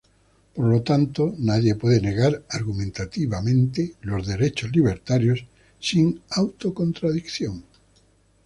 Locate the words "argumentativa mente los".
2.49-4.25